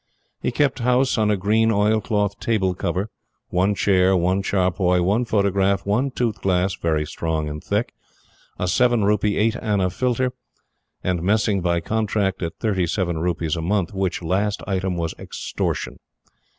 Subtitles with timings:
[0.41, 3.11] He kept house on a green oil cloth table cover,
[3.49, 7.93] one chair, one charpoy, one photograph, one tooth glass, very strong and thick,
[8.57, 10.31] a seven rupee eight anna filter,
[11.03, 13.93] and messing by contract at thirty seven rupees a month.
[13.93, 15.99] Which last item was extortion.